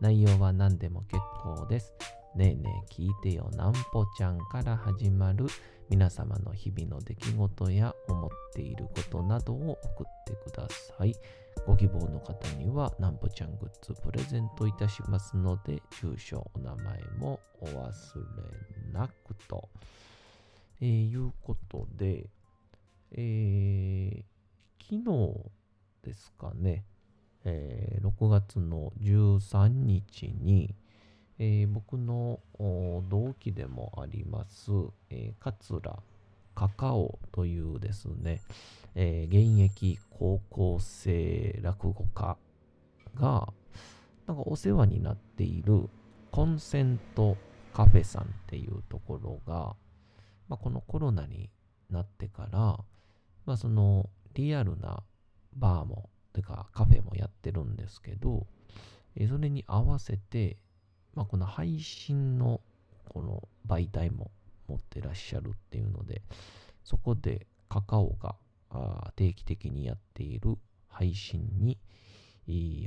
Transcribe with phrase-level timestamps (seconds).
[0.00, 1.94] 内容は何でも結構です。
[2.34, 5.46] ねえねえ聞いてよなんぽちゃんから始まる
[5.88, 11.14] 皆様の日々の出来事や思っていることなどを送ってください。
[11.66, 19.68] ご希望の方にはなんぽちゃんグッズプレゼントいたしますので、住所、お名前もお忘れなくと。
[20.80, 22.30] えーいうことで、
[23.12, 24.24] えー
[24.82, 25.50] 昨日
[26.02, 26.84] ですかね、
[27.44, 30.74] えー6月の13日に、
[31.38, 32.40] えー僕の
[33.08, 34.70] 同期でもあります、
[35.10, 35.80] えー桂
[36.54, 38.40] カカオというですね、
[38.94, 42.36] えー現役高校生落語家
[43.14, 43.52] が、
[44.26, 45.88] なんかお世話になっている
[46.30, 47.36] コンセント
[47.72, 49.74] カフェさんっていうところが、
[50.48, 51.50] まあ、このコロナに
[51.90, 52.58] なってから、
[53.46, 55.02] まあ、そのリアルな
[55.54, 58.46] バーも、てかカフェもやってるんですけど、
[59.16, 60.56] えそれに合わせて、
[61.14, 62.60] まあ、この配信の
[63.08, 64.30] この媒体も
[64.68, 66.22] 持ってらっしゃるっていうので、
[66.84, 68.36] そこでカカオが
[69.16, 70.56] 定期的にやっている
[70.88, 71.78] 配信に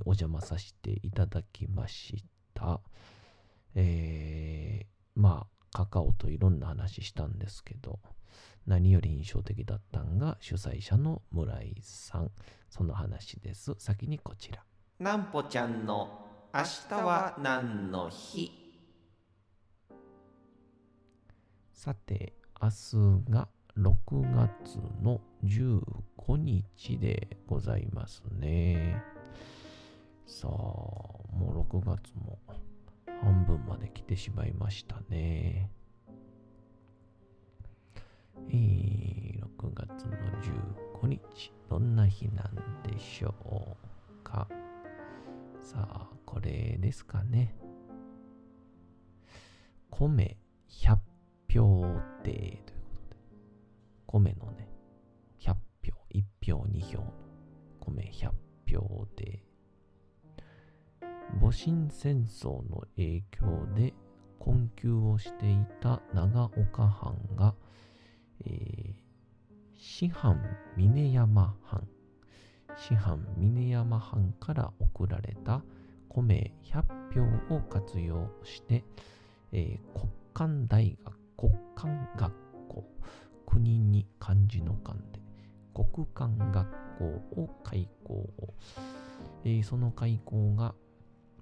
[0.06, 2.24] お邪魔させていただきまし
[2.54, 2.80] た。
[3.76, 8.00] えーまあ、カカオといろんな話したんですけど、
[8.66, 12.32] 何より印象的だったんが主催者の村井さん。
[12.70, 13.76] その話です。
[13.78, 14.64] 先にこちら。
[15.00, 18.52] なんぽちゃんの明日は何の日？
[21.74, 23.94] さて、明日が6
[24.36, 29.02] 月の15日でございますね。
[30.26, 32.40] さあ、もう6月も
[33.22, 35.70] 半分まで来てしまいましたね。
[38.50, 40.12] えー、6月の
[41.02, 43.34] 15日、どんな日なんでしょ
[44.12, 44.48] うか。
[45.60, 47.56] さあ、これですかね。
[49.90, 50.38] 米
[50.70, 50.98] 100
[51.50, 51.82] 票
[52.24, 53.18] 定ということで、
[54.08, 54.68] 米のね、
[55.40, 57.14] 100票、1票、2票の
[57.80, 58.32] 米100
[58.68, 59.44] 票定。
[61.40, 63.94] 戊辰戦争の影響で
[64.40, 67.56] 困窮をしていた長岡藩が、
[68.46, 68.94] えー、
[69.78, 70.40] 師範
[70.78, 71.88] 峰山藩、
[72.76, 75.62] 師範峰山藩から送られた
[76.10, 76.84] 米100
[77.50, 78.84] 票を活用して、
[79.52, 82.34] えー国間大学、国間学
[82.68, 82.84] 校、
[83.46, 85.22] 国に漢字の漢で、
[85.74, 86.68] 国間学
[86.98, 87.06] 校
[87.42, 88.28] を開校。
[89.46, 90.74] えーその開校が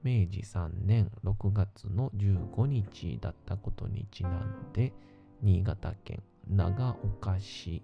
[0.04, 4.94] 明治3年6月の15日だったことにちなんで、
[5.42, 7.82] 新潟県長岡市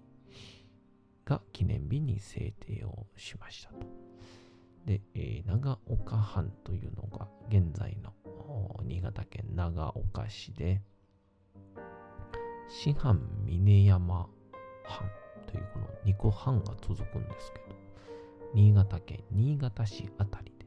[1.24, 3.86] が記念日に制定をしましたと。
[4.84, 8.12] で、えー長岡藩というのが現在の
[8.84, 10.82] 新潟県長岡市で、
[12.68, 14.28] 師範峰山
[14.84, 15.08] 藩
[15.46, 17.76] というこの2個藩が続くんですけど、
[18.52, 20.66] 新潟県新潟市あたりで、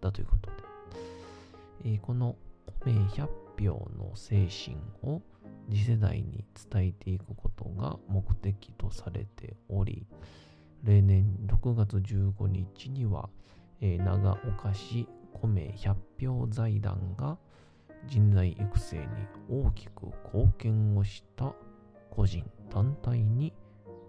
[0.00, 0.56] だということで、
[1.84, 2.34] えーこの
[2.80, 3.28] 米100
[3.58, 5.20] 票の精神を
[5.70, 10.06] 次世代に伝えていくことが目的とされており、
[10.84, 13.28] 例年6月15日には、
[13.80, 17.36] えー長岡市米100票財団が
[18.06, 19.04] 人材育成に
[19.50, 21.52] 大きく貢献をした
[22.10, 23.52] 個人団体に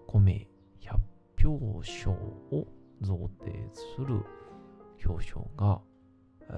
[0.06, 0.46] 米
[0.80, 2.66] 100票賞を
[3.02, 4.24] 贈呈する
[5.04, 5.80] 表彰が、
[6.50, 6.52] え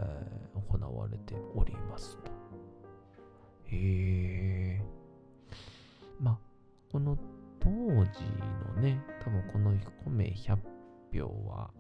[0.47, 2.31] ー行われておりますと。
[3.67, 4.60] へえ。
[6.21, 6.39] まあ、
[6.93, 7.17] この
[7.59, 7.75] 当時
[8.75, 9.73] のね、多分この
[10.05, 10.59] 米100
[11.13, 11.71] 票は、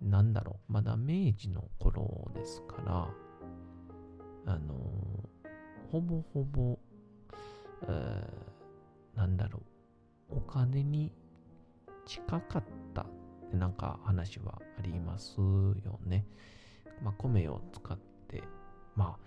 [0.00, 3.08] なんだろう、まだ明治の頃ですから、
[4.46, 5.36] あのー
[5.92, 6.76] ほぼほぼ、
[7.82, 9.62] えー、なんだろ
[10.30, 11.12] う、お金に
[12.04, 12.62] 近かっ
[12.92, 13.04] たっ
[13.52, 16.26] なんか話はありますよね。
[17.02, 17.98] まあ、米を使っ
[18.28, 18.42] て、
[18.94, 19.18] まあ、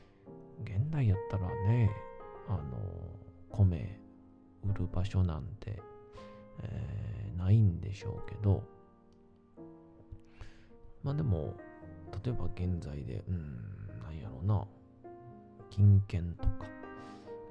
[0.63, 1.90] 現代やったらね、
[2.48, 2.60] あの、
[3.51, 4.00] 米
[4.63, 5.81] 売る場所なんて、
[6.62, 8.63] えー、ないんでしょうけど、
[11.04, 11.56] まあでも、
[12.24, 14.68] 例えば現在で、うん、なんやろうな、
[15.69, 16.66] 金券とか、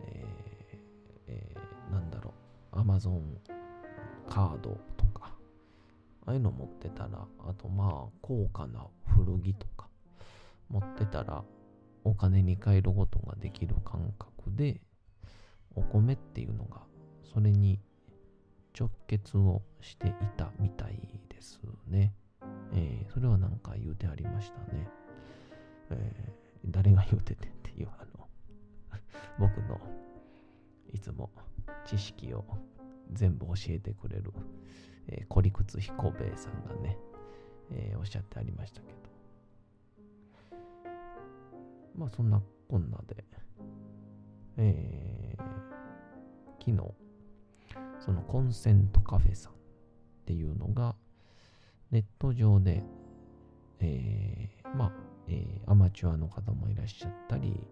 [0.06, 0.88] えー
[1.28, 2.34] えー、なんだろ
[2.72, 3.38] う、アマゾン
[4.28, 5.32] カードとか、
[6.26, 9.88] ああいうの持ってたら、あとまあ、高価な古着とか、
[10.68, 11.42] 持ってたら、
[12.04, 14.80] お金に換えることができる感覚で、
[15.74, 16.82] お米っていうのが、
[17.22, 17.80] それに
[18.78, 22.14] 直結をしていたみたいですね。
[22.72, 24.88] えー、それはなんか言うてありましたね。
[25.90, 28.28] えー、誰が言うててっていう、あの、
[29.38, 29.80] 僕の
[30.92, 31.30] いつも
[31.84, 32.44] 知識を
[33.12, 34.32] 全部教えてくれる、
[35.08, 36.98] えー、孤立彦兵衛さんがね、
[37.70, 38.98] えー、おっしゃってありましたけど。
[41.96, 43.24] まあそんなこんなで、
[44.56, 45.27] えー、
[46.68, 46.94] 昨日、
[47.98, 49.56] そのコンセントカフェさんっ
[50.26, 50.94] ていうのが、
[51.90, 52.82] ネット上で、
[53.80, 54.92] えー、まあ、
[55.28, 57.66] えー、アマチュアの方もいらっしゃったり、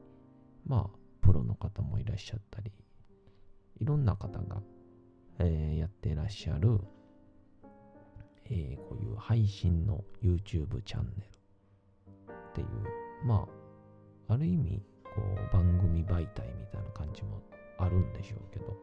[0.66, 2.72] まあ、プロの方もいらっしゃったり、
[3.81, 4.62] いろんな方が、
[5.40, 6.81] えー、やってらっしゃる、
[8.46, 11.26] えー、こういう配信の YouTube チャンネ
[12.25, 12.66] ルっていう、
[13.26, 13.46] ま
[14.28, 17.43] あ、ある意味、こう、番組媒体みたいな感じも
[17.78, 18.76] あるんでしょうけど、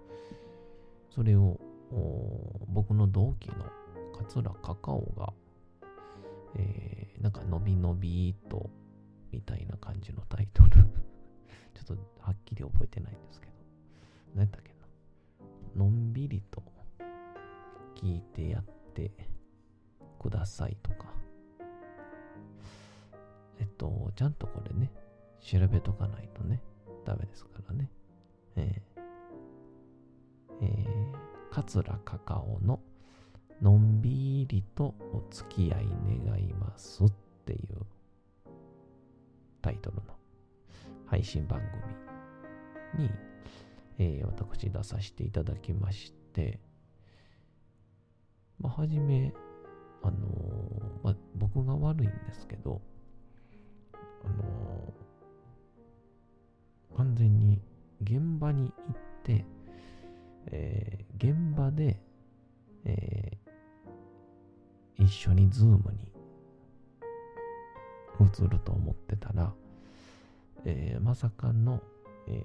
[1.10, 1.60] それを、
[2.68, 3.66] 僕の同期の
[4.14, 5.34] 桂カカオが、
[6.56, 8.70] えー、なんかのびのびと、
[9.32, 10.70] みたいな感じのタイトル
[11.74, 13.54] ちょっとはっきり覚えてないんですけど。
[14.36, 14.76] 何やったっけな。
[15.76, 16.62] のんびりと
[17.96, 18.64] 聞いてやっ
[18.94, 19.12] て
[20.20, 21.14] くださいとか。
[23.60, 24.92] えっと、ちゃんとこれね、
[25.40, 26.62] 調べとかないとね、
[27.06, 27.90] ダメですからね。
[28.56, 29.02] えー、
[30.62, 31.14] えー、
[31.52, 32.80] 桂カカオの
[33.62, 35.88] のんびりとお付き合い
[36.26, 37.12] 願いますっ
[37.46, 37.86] ていう
[39.62, 40.04] タイトルの
[41.06, 41.62] 配信番
[42.96, 43.12] 組に、
[43.98, 46.60] えー、私出させていただきまして、
[48.60, 49.34] まあ、はじめ、
[50.02, 52.82] あのー、まあ、僕が悪いんですけど、
[53.94, 57.62] あのー、完全に
[58.04, 59.46] 現場に行って、
[60.48, 62.00] えー、現場で、
[62.86, 63.38] え
[64.98, 66.12] 一緒に Zoomに
[68.20, 69.54] 映ると思ってたら、
[70.66, 71.82] えー、まさかの、
[72.28, 72.44] え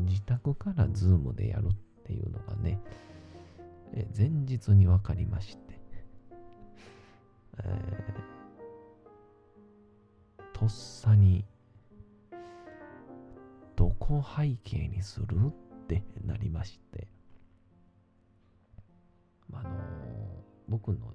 [0.00, 1.74] ー、自宅から Zoomでやるっ
[2.04, 2.80] ていうのがね、
[3.94, 5.80] えー、前日に分かりまして、
[7.62, 11.44] えー、とっさに
[13.82, 15.48] どこ背景にする？
[15.48, 15.50] っ
[15.88, 17.08] てなりまして、
[19.52, 19.72] あのー、
[20.68, 21.12] 僕の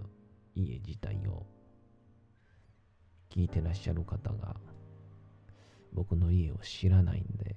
[0.54, 1.46] 家自体を
[3.30, 4.58] 聞いてらっしゃる方が
[5.94, 7.56] 僕の家を知らないんで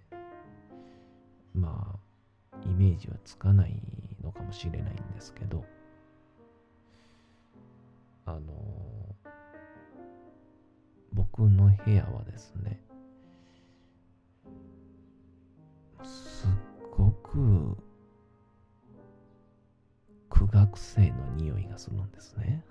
[1.55, 1.99] ま
[2.53, 3.83] あイメージはつかない
[4.23, 5.65] のかもしれないんですけど
[8.27, 8.53] あの、
[11.13, 12.81] 僕の部屋はですね
[16.05, 16.51] すっ
[16.91, 17.77] ごく
[20.29, 22.65] 苦学生の匂いがするんですね。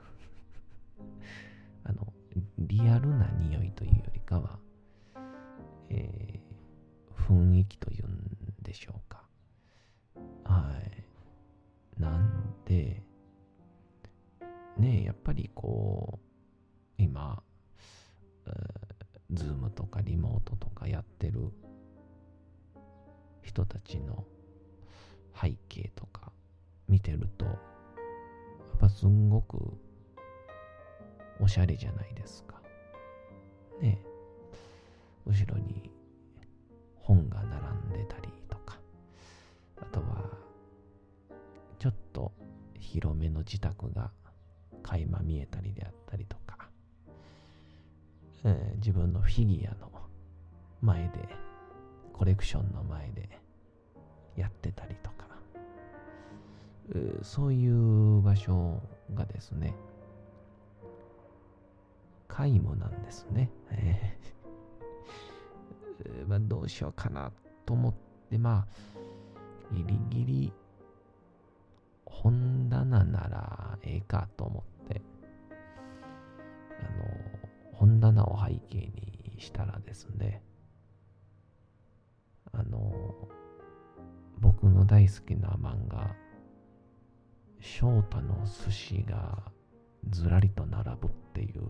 [1.83, 2.13] あの、
[2.57, 4.59] リアルな匂いというよりかは、
[5.89, 9.27] えー、雰囲気というんでしょうか。
[10.45, 12.01] はい。
[12.01, 13.03] なんで、
[14.77, 16.19] ねやっぱりこ
[16.97, 17.43] う、今、
[19.31, 21.51] ズームとかリモートとかやってる
[23.41, 24.23] 人たちの
[25.39, 26.31] 背景とか
[26.87, 27.57] 見てると、やっ
[28.79, 29.77] ぱすんごく
[31.39, 32.61] おしゃれじゃないですか。
[33.81, 33.99] ね。
[35.25, 35.89] 後ろに
[36.97, 38.77] 本が並んでたりとか、
[39.81, 40.25] あとは、
[41.77, 42.31] ちょっと
[42.77, 44.11] 広めの自宅が
[44.83, 46.69] 垣間見えたりであったりとか、
[48.43, 49.91] えー、自分のフィギュアの
[50.81, 51.48] 前で、
[52.19, 53.29] コレクションの前で
[54.35, 55.25] やってたりとか、
[57.23, 58.81] そういう場所
[59.13, 59.73] がですね、
[62.27, 63.49] 皆無なんですね。
[63.71, 64.17] え
[66.27, 67.31] まあ、どうしようかな
[67.65, 67.93] と思っ
[68.29, 70.53] て、まあ、ギリギリ
[72.05, 75.01] 本棚ならええかと思って、
[76.81, 80.43] あの、本棚を背景にしたらですね、
[82.51, 82.93] あの、
[84.39, 86.15] 僕の大好きな漫画、
[87.59, 89.51] 翔太の寿司が
[90.09, 91.63] ずらりと並ぶっていう、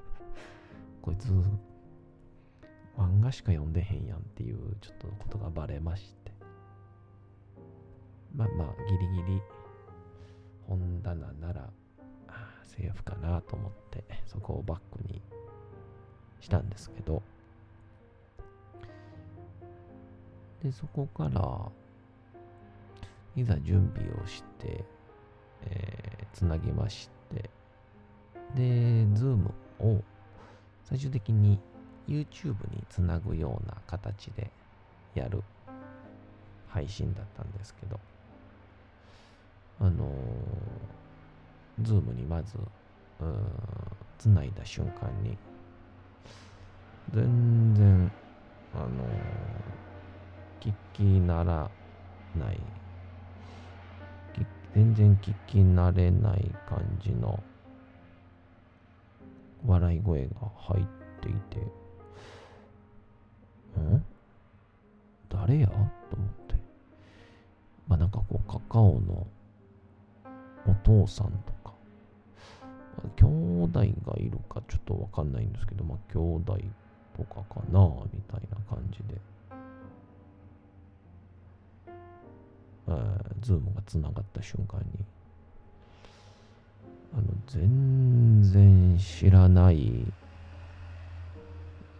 [1.00, 1.32] こいつ、
[2.96, 6.32] 漫画しか読んでへんやんっていうちょっとことがバレまして。
[8.34, 9.42] まあまあ、ギリギリ
[10.66, 11.70] 本棚なら
[12.64, 15.22] セーフかなと思って、そこをバックに
[16.40, 17.22] したんですけど、
[20.62, 21.70] で、そこから、
[23.34, 24.84] いざ準備をして、
[25.62, 27.48] えーつなぎまして、
[28.54, 30.02] で、 Zoomを
[30.84, 31.58] 最終的に
[32.06, 34.50] YouTube につなぐような形で
[35.14, 35.42] やる
[36.68, 37.98] 配信だったんですけど、
[39.80, 42.58] あのー、ズームにまず、
[44.18, 45.38] つないだ瞬間に、
[47.14, 48.12] 全然、
[48.74, 48.90] あのー
[50.66, 51.70] 聞きなら
[52.36, 52.60] ない、
[54.74, 57.42] 全然聞き慣れない感じの
[59.64, 60.86] 笑い声が入っ
[61.20, 61.58] ていて、
[63.80, 64.04] ん？
[65.30, 65.68] 誰や？
[65.68, 66.54] と思って。
[67.88, 69.26] まあなんかこう、カカオの
[70.66, 71.72] お父さんとか、
[73.16, 76.58] 兄弟がいるかちょっとわかんないんですけど、まあ兄弟
[77.16, 77.80] とかかな
[78.12, 79.20] みたいな感じで、
[82.88, 85.04] えーズームがつながった瞬間に、
[87.12, 90.12] あの、全然知らない、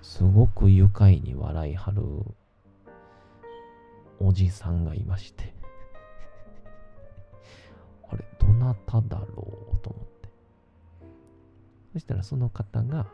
[0.02, 2.02] すごく愉快に笑いはる
[4.20, 5.52] おじさんがいまして、
[8.08, 9.24] あれ、どなただろ
[9.72, 9.76] う？
[9.82, 10.28] と思って。
[11.94, 13.06] そしたらその方が、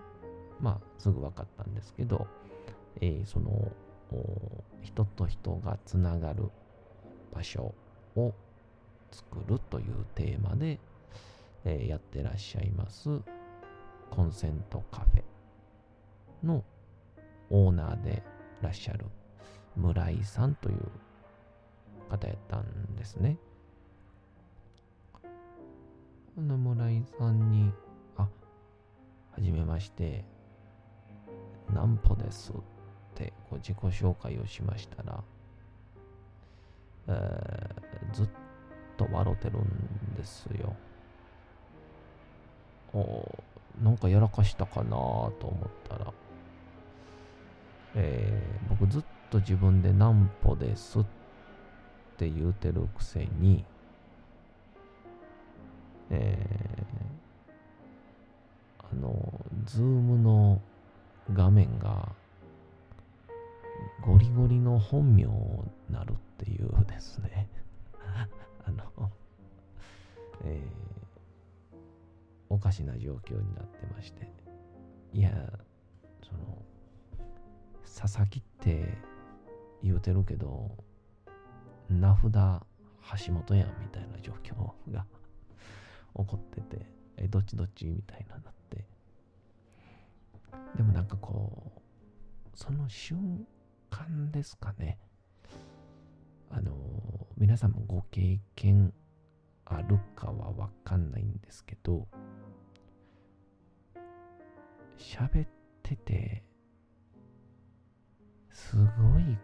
[0.61, 2.27] まあ、すぐ分かったんですけど、
[3.01, 3.73] えーその、
[4.83, 6.51] 人と人がつながる
[7.35, 7.75] 場所
[8.17, 8.33] を
[9.11, 10.79] 作るというテーマで、
[11.65, 13.09] えーやってらっしゃいます
[14.11, 16.65] コンセントカフェの
[17.51, 18.23] オーナーで
[18.61, 19.07] いらっしゃる
[19.77, 20.79] 村井さんという
[22.11, 23.39] 方やったんですね。
[26.37, 27.73] あの村井さんに、
[28.17, 28.31] あ、は
[29.39, 30.25] じめまして、
[31.73, 32.55] なんぽですっ
[33.15, 35.23] てこう自己紹介をしましたら、
[37.09, 38.29] えーずっ
[38.97, 40.75] と笑ってるんですよ。
[42.93, 43.27] お
[43.83, 46.13] なんかやらかしたかなと思ったら、
[47.95, 51.05] えー僕ずっと自分でなんぽですっ
[52.19, 53.65] て言うてるくせに、
[56.11, 60.61] えーあの、ズームの
[61.33, 62.11] 画面が
[64.05, 65.31] ゴリゴリの本名に
[65.91, 67.49] なるってていうですね。
[68.65, 69.11] あの、
[70.45, 70.93] えー
[72.53, 74.31] おかしな状況になってまして。
[75.15, 75.31] いや、
[76.23, 76.63] その、
[77.83, 78.99] 佐々木って
[79.83, 80.77] 言うてるけど、
[81.89, 82.31] 名札
[83.27, 85.07] 橋本やんみたいな状況が
[86.15, 88.85] 起こってて、え、どっちどっちみたいななって。
[90.77, 93.47] でもなんかこう、その瞬
[93.89, 94.99] 間ですかね。
[96.55, 98.93] あの、皆さんもご経験
[99.65, 102.07] あるかはわかんないんですけど、
[104.99, 105.49] 喋っ
[105.83, 106.45] てて、
[108.51, 109.39] すごい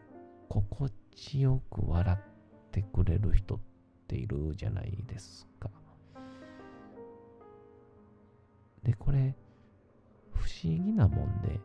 [0.50, 3.58] 心地よく笑ってくれる人っ
[4.06, 5.70] ているじゃないですか。
[8.82, 9.34] で、これ、
[10.32, 11.58] 不思議なもんで、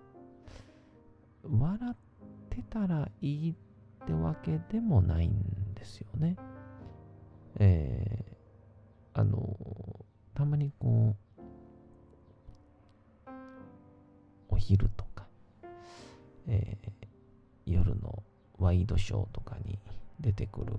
[1.43, 1.95] 笑っ
[2.50, 3.72] てたらいいって
[4.03, 6.36] ってわけでもないんですよね。
[7.60, 9.57] えー、あの、
[10.33, 11.17] たまにこう、
[14.50, 15.27] お昼とか、
[16.48, 16.93] えー
[17.65, 18.24] 夜の
[18.60, 19.79] ワイドショーとかに
[20.19, 20.74] 出てくる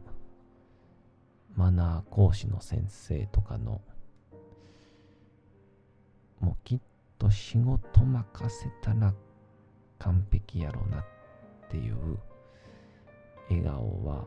[1.54, 3.80] マナー講師の先生とかの
[6.40, 6.80] もうきっ
[7.18, 9.14] と仕事任せたら
[9.98, 11.04] 完璧やろなっ
[11.70, 12.18] ていう
[13.48, 14.26] 笑顔は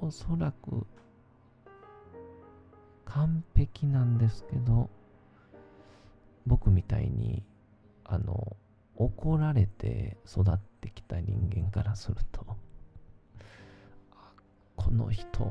[0.00, 0.86] おそらく
[3.04, 4.90] 完璧なんですけど
[6.46, 7.42] 僕みたいに
[8.04, 8.56] あの
[8.96, 12.46] 怒られて育ってきた人間からすると、
[14.76, 15.50] この人、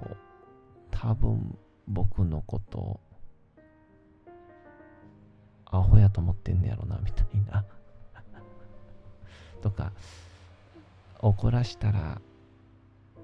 [0.92, 3.00] 多分僕のこと、
[5.66, 7.66] アホやと思ってんねやろな、みたいな。
[9.62, 9.92] とか、
[11.24, 12.22] 怒らしたら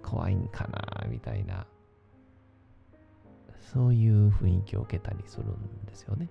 [0.02, 1.68] 怖いんかな、みたいな。
[3.74, 6.30] そういう雰囲気を受けたりするんですよね。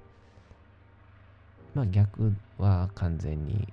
[1.75, 3.69] まあ逆は完全に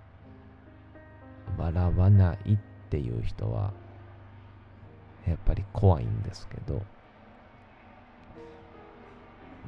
[1.58, 2.58] 笑わないっ
[2.90, 3.74] ていう人は
[5.26, 6.82] やっぱり怖いんですけど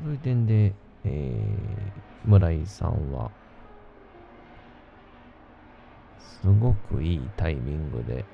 [0.04, 3.32] そういう点で、えー村井さんは
[6.42, 8.26] すごくいいタイミングで、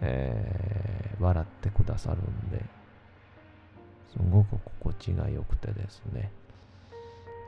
[0.00, 2.62] えー笑ってくださるんで
[4.10, 6.30] すごく心地が良くてですね、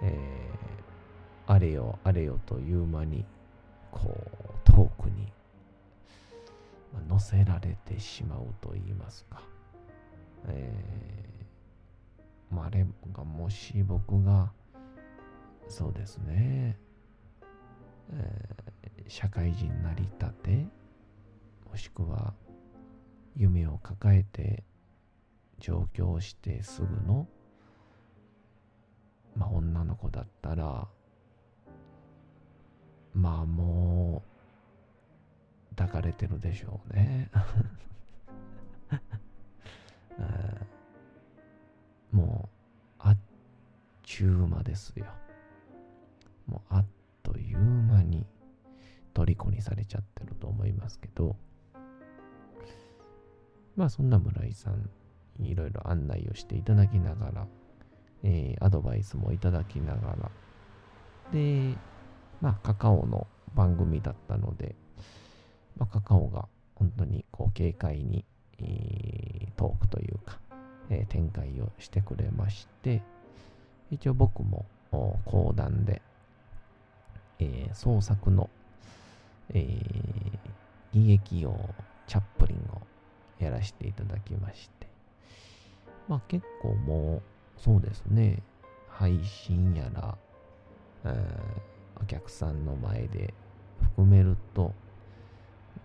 [0.03, 3.25] えーあれよあれよという間に
[3.91, 5.33] こう遠くに、
[7.09, 9.41] 乗せられてしまうと言いますか、
[10.49, 14.51] えーまあ、あれがもし僕が
[15.69, 16.77] そうですね、
[18.13, 18.78] えー
[19.09, 20.67] 社会人なりたて
[21.69, 22.35] もしくは
[23.35, 24.63] 夢を抱えて
[25.59, 27.27] 上京してすぐの、
[29.35, 30.87] まあ、女の子だったら
[33.15, 34.23] まあも
[35.73, 37.31] う抱かれてるでしょうね、
[42.13, 42.55] もう
[42.99, 43.19] あっ
[44.03, 45.07] ちゅう間ですよ。
[46.47, 46.87] もうあっ
[47.23, 48.27] という間に。
[49.09, 51.37] 虜にされちゃってると思いますけど
[53.77, 54.91] まあそんな村井さん
[55.41, 57.47] いろいろ案内をしていただきながら、
[58.25, 60.31] えーアドバイスもいただきながら
[61.33, 61.77] で
[62.41, 64.75] まあカカオの番組だったので、
[65.77, 68.25] まあ、カカオが本当にこう軽快に、
[68.59, 70.39] えートークというか、
[70.91, 73.03] えー展開をしてくれまして
[73.91, 76.03] 一応僕も講談で、
[77.39, 78.51] えー創作の、
[79.55, 80.39] えー
[80.93, 81.55] 喜劇王
[82.07, 82.81] チャップリンを
[83.39, 84.89] やらせていただきまして。
[86.09, 88.43] まあ結構もうそうですね。
[88.89, 90.17] 配信やら、
[91.05, 93.35] えーお客さんの前で
[93.81, 94.73] 含めると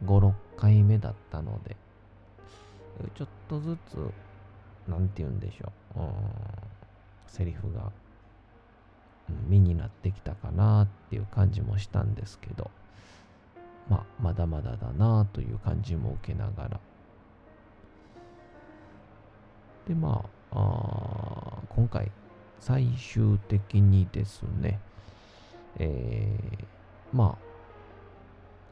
[0.05, 1.75] 56回目だったので
[3.15, 3.97] ちょっとずつ
[4.87, 5.99] なんて言うんでしょう。
[5.99, 6.09] うん
[7.27, 7.91] セリフが
[9.47, 12.69] 身になってきたかなっていう感じもしたんですけど。
[13.89, 16.79] まあまだまだだなという感じも受けながら。
[19.87, 22.11] でまああ今回
[22.59, 24.79] 最終的にですね
[25.77, 26.65] えー
[27.11, 27.37] まあ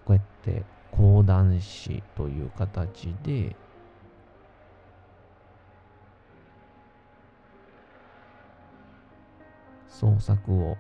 [0.06, 3.56] こうやって講談師という形で
[9.88, 10.78] 創作を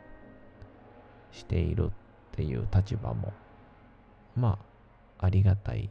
[1.31, 1.89] しているっ
[2.31, 3.31] ていう立場も
[4.35, 4.59] ま
[5.19, 5.89] あありがたい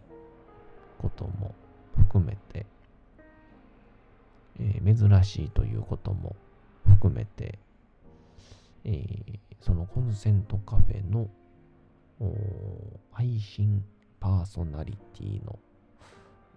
[0.99, 1.55] ことも
[1.97, 2.67] 含めて、
[4.59, 6.37] えー珍しいということも
[6.87, 7.59] 含めて、
[8.85, 11.29] えーそのコンセントカフェの
[13.13, 13.85] 配信
[14.19, 15.59] パーソナリティの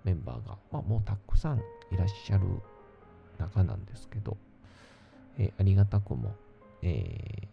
[0.06, 1.58] メンバーが、まあ、もうたくさん
[1.92, 2.46] いらっしゃる
[3.40, 4.38] 中なんですけど、
[5.38, 6.34] えーありがたくも、
[6.82, 7.48] えー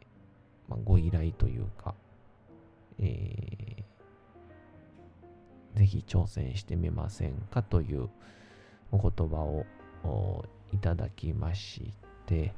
[0.68, 1.94] まあ、ご依頼というか、
[3.00, 3.79] えー
[5.76, 8.08] ぜひ挑戦してみませんかという
[8.92, 9.64] お言葉を
[10.72, 11.92] いただきまし
[12.26, 12.52] て、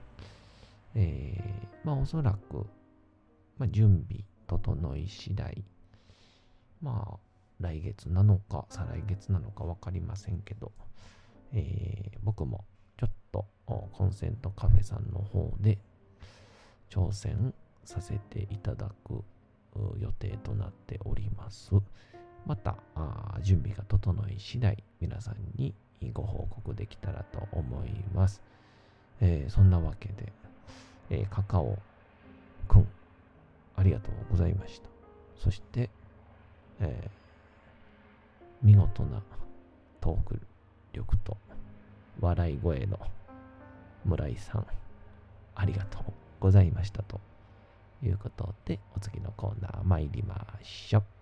[0.95, 2.67] えーまあおそらく、
[3.59, 5.65] まあ、準備整い次第、
[6.81, 7.19] まあ
[7.61, 10.73] 来月なのか再来月なのか分かりませんけど、
[11.53, 12.65] えー僕も
[12.99, 15.79] ちょっとコンセントカフェさんの方で
[16.91, 17.53] 挑戦
[17.85, 19.25] させていただく
[19.99, 21.73] 予定となっております。
[22.47, 22.77] また、
[23.43, 25.75] 準備が整い次第、皆さんに
[26.13, 28.43] ご報告できたらと思います。
[29.21, 30.33] えーそんなわけで、
[31.11, 31.79] えーカカオ
[32.69, 32.89] くん、
[33.77, 34.89] ありがとうございました。
[35.37, 35.91] そして、
[36.81, 37.11] えー
[38.63, 39.21] 見事な
[40.01, 40.41] トーク
[40.93, 41.37] 力と
[42.21, 42.99] 笑い声の
[44.05, 44.67] 村井さん、
[45.55, 46.05] ありがとう
[46.39, 47.21] ございましたと
[48.05, 51.22] いうことで、お次のコーナー参りましょう。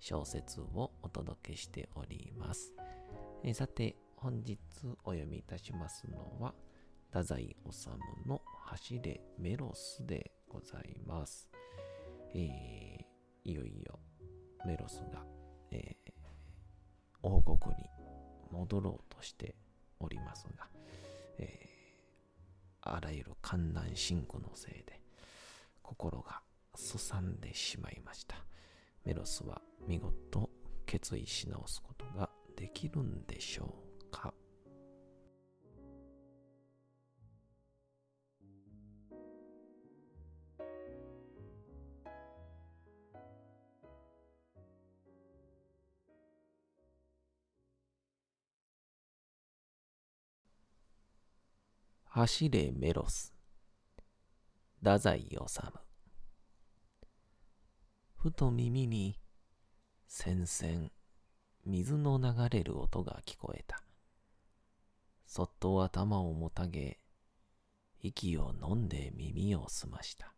[0.00, 2.72] 小説をお届けしております。
[3.44, 4.58] えさて、本日
[5.04, 6.54] お読みいたしますのは、
[7.08, 7.88] 太宰治
[8.26, 11.48] の走れメロスでございます。
[12.34, 13.04] えー
[13.42, 13.98] いよいよ
[14.66, 15.24] メロスが、
[15.70, 16.12] えー
[17.22, 17.84] 王国に
[18.50, 19.54] 戻ろうとして
[19.98, 20.66] おりますが、
[21.38, 21.70] えー
[22.82, 25.02] あらゆる観難辛苦のせいで
[25.82, 26.40] 心が
[26.74, 28.36] すさんでしまいました。
[29.04, 30.50] メロスは見事
[30.86, 33.74] 決意し直すことができるんでしょ
[34.06, 34.34] うか？
[52.12, 53.32] 走れメロス。
[54.80, 55.36] 太宰治。
[58.22, 59.18] ふと耳に
[60.06, 60.92] せんせん
[61.64, 63.82] 水の流れる音が聞こえた。
[65.24, 66.98] そっと頭をもたげ、
[68.02, 70.34] 息を飲んで耳を澄ました。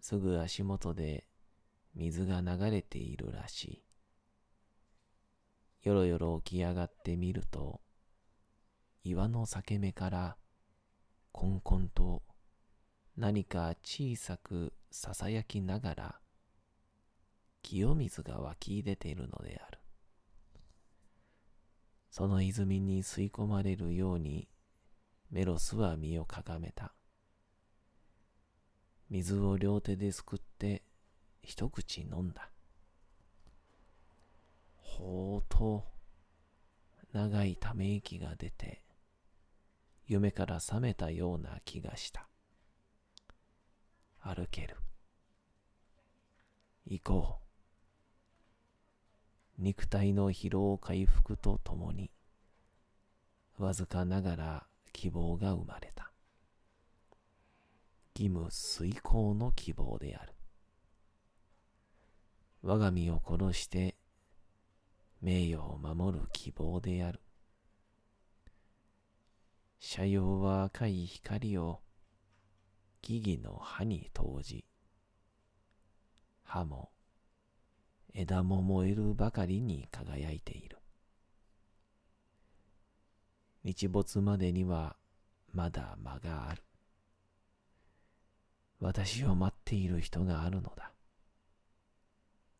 [0.00, 1.26] すぐ足元で
[1.94, 3.84] 水が流れているらし
[5.82, 5.86] い。
[5.86, 7.82] よろよろ起き上がってみると、
[9.04, 10.38] 岩の裂け目から
[11.30, 12.22] こんこんと
[13.18, 16.20] 何か小さくささやきながら
[17.62, 19.78] 清水が湧き出ているのである。
[22.10, 24.48] その泉に吸い込まれるように
[25.30, 26.94] メロスは身をかがめた。
[29.10, 30.82] 水を両手ですくって
[31.42, 32.50] 一口飲んだ。
[34.78, 35.84] ほうと
[37.12, 38.82] 長いため息が出て
[40.06, 42.28] 夢から覚めたような気がした。
[44.20, 44.76] 歩ける。
[46.86, 47.38] 行こ
[49.58, 49.62] う。
[49.62, 52.10] 肉体の疲労回復とともに、
[53.58, 56.12] わずかながら希望が生まれた。
[58.14, 60.32] 義務遂行の希望である。
[62.62, 63.96] 我が身を殺して
[65.20, 67.20] 名誉を守る希望である。
[69.80, 71.80] 斜陽は赤い光を
[73.00, 74.64] 木々の葉に投じ、
[76.42, 76.90] 葉も
[78.14, 80.78] 枝も燃えるばかりに輝いている。
[83.64, 84.96] 日没までには
[85.52, 86.62] まだ間がある。
[88.80, 90.92] 私を待っている人があるのだ。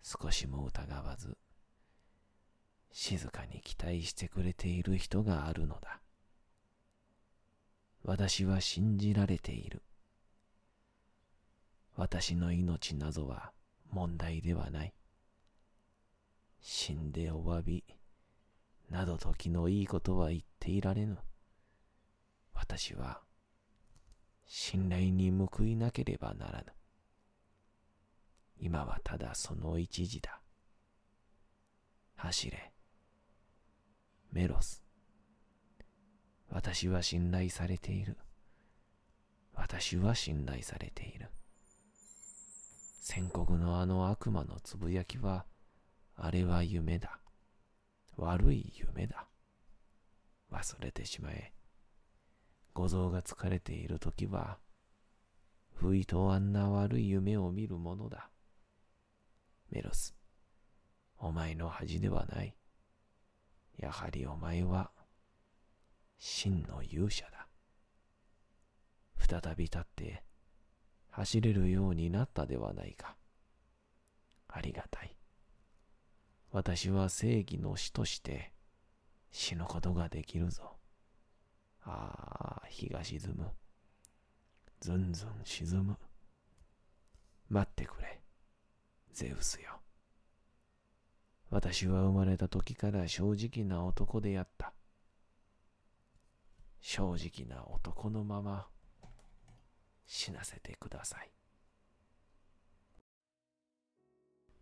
[0.02, 1.36] 少しも疑わず、
[2.92, 6.00] 静かに期待してくれている人があるのだ。
[8.02, 9.82] 私は信じられている。
[11.98, 13.50] 私の命などは
[13.90, 14.94] 問題ではない。
[16.60, 17.84] 死んでお詫び、
[18.88, 21.18] などと気のいいことは言っていられぬ。
[22.54, 23.20] 私は、
[24.46, 26.66] 信頼に報いなければならぬ。
[28.60, 30.40] 今はただその一時だ。
[32.14, 32.72] 走れ。
[34.30, 34.84] メロス。
[36.48, 38.16] 私は信頼されている。
[39.52, 41.28] 私は信頼されている。
[43.10, 45.46] 宣告のあの悪魔のつぶやきは、
[46.14, 47.18] あれは夢だ。
[48.18, 49.26] 悪い夢だ。
[50.52, 51.54] 忘れてしまえ。
[52.74, 54.58] 五臓が疲れているときは、
[55.72, 58.28] 不意とあんな悪い夢を見るものだ。
[59.70, 60.14] メロス、
[61.16, 62.54] お前の恥ではない。
[63.78, 64.90] やはりお前は、
[66.18, 67.48] 真の勇者だ。
[69.16, 70.27] 再び立って、
[71.18, 73.16] 走れるようになったではないか。
[74.46, 75.16] ありがたい。
[76.52, 78.52] 私は正義の死として
[79.32, 80.76] 死ぬことができるぞ。
[81.82, 83.50] ああ、日が沈む。
[84.80, 85.96] ずんずん沈む。
[87.50, 88.20] 待ってくれ。
[89.12, 89.80] ゼウスよ。
[91.50, 94.72] 私は生まれた時から正直な男であった。
[96.80, 98.68] 正直な男のまま
[100.08, 101.30] 死なせてください。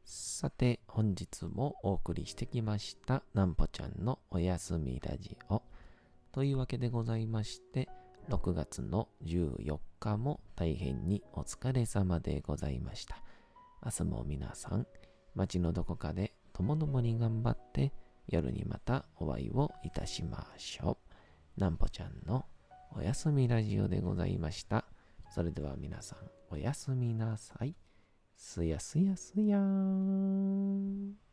[0.04, 5.62] さて、本日もお送りしてきました、なんぽちゃんのおやすみラジオ。
[6.32, 7.88] というわけでございまして、
[8.28, 13.22] 6月の14日も大変にお疲れ様でございました。
[13.84, 14.86] 明日も皆さん、
[15.34, 17.92] 街のどこかでともどもに頑張って、
[18.28, 20.98] 夜にまたお会いをいたしましょ
[21.56, 21.60] う。
[21.60, 22.46] なんぽちゃんの
[22.90, 24.84] おやすみラジオでございました。
[25.36, 26.18] それでは皆さん、
[26.50, 27.76] おやすみなさい。
[28.38, 31.25] すやすやすやーん。